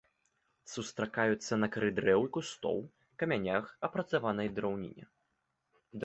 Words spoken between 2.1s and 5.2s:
і кустоў, камянях, апрацаванай драўніне.